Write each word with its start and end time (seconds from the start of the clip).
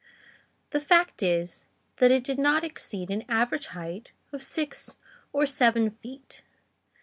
The 0.71 0.79
fact 0.79 1.21
is, 1.21 1.67
that 1.97 2.09
it 2.09 2.23
did 2.23 2.39
not 2.39 2.63
exceed 2.63 3.11
an 3.11 3.23
average 3.29 3.67
height 3.67 4.09
of 4.33 4.41
six 4.41 4.97
or 5.31 5.45
seven 5.45 5.91
feet. 5.91 6.41